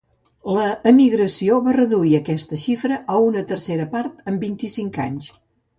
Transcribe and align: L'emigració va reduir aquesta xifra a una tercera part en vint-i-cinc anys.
L'emigració 0.53 1.59
va 1.67 1.75
reduir 1.77 2.15
aquesta 2.21 2.61
xifra 2.65 3.01
a 3.17 3.21
una 3.29 3.47
tercera 3.53 3.89
part 3.95 4.29
en 4.33 4.45
vint-i-cinc 4.47 5.03
anys. 5.11 5.35